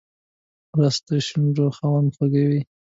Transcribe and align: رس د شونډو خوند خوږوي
رس 0.79 0.97
د 1.07 1.09
شونډو 1.27 1.65
خوند 1.75 2.07
خوږوي 2.15 2.61